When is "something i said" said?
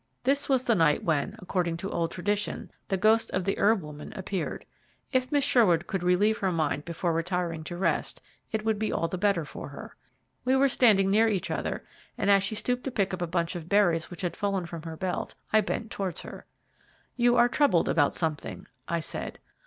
18.15-19.37